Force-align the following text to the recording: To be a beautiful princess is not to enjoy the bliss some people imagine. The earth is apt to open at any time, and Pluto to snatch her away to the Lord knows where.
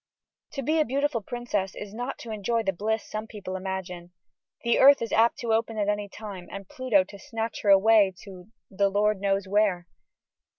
To 0.53 0.63
be 0.63 0.79
a 0.79 0.83
beautiful 0.83 1.21
princess 1.21 1.75
is 1.75 1.93
not 1.93 2.17
to 2.21 2.31
enjoy 2.31 2.63
the 2.63 2.73
bliss 2.73 3.03
some 3.07 3.27
people 3.27 3.55
imagine. 3.55 4.13
The 4.63 4.79
earth 4.79 4.99
is 4.99 5.11
apt 5.13 5.37
to 5.41 5.53
open 5.53 5.77
at 5.77 5.87
any 5.89 6.09
time, 6.09 6.47
and 6.51 6.67
Pluto 6.67 7.03
to 7.03 7.19
snatch 7.19 7.61
her 7.61 7.69
away 7.69 8.11
to 8.23 8.47
the 8.71 8.89
Lord 8.89 9.21
knows 9.21 9.47
where. 9.47 9.85